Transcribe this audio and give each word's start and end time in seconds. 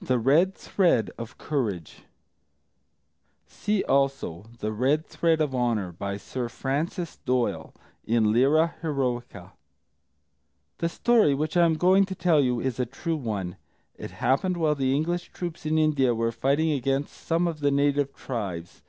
THE 0.00 0.18
RED 0.18 0.54
THREAD 0.54 1.10
OF 1.18 1.36
COURAGE 1.36 2.04
[Footnote 3.44 3.44
1: 3.46 3.46
See 3.46 3.84
also 3.84 4.46
The 4.60 4.72
Red 4.72 5.04
Thread 5.04 5.42
of 5.42 5.54
Honour, 5.54 5.92
by 5.92 6.16
Sir 6.16 6.48
Francis 6.48 7.18
Doyle, 7.26 7.74
in 8.06 8.32
Lyra 8.32 8.76
Heroica.] 8.80 9.52
This 10.78 10.94
story 10.94 11.34
which 11.34 11.58
I 11.58 11.66
am 11.66 11.74
going 11.74 12.06
to 12.06 12.14
tell 12.14 12.40
you 12.40 12.58
is 12.58 12.80
a 12.80 12.86
true 12.86 13.18
one. 13.18 13.58
It 13.98 14.12
happened 14.12 14.56
while 14.56 14.74
the 14.74 14.94
English 14.96 15.28
troops 15.30 15.66
in 15.66 15.76
India 15.76 16.14
were 16.14 16.32
fighting 16.32 16.70
against 16.72 17.12
some 17.12 17.46
of 17.46 17.60
the 17.60 17.70
native 17.70 18.14
tribes. 18.14 18.80